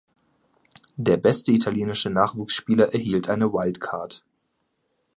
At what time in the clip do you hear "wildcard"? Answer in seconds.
3.53-4.23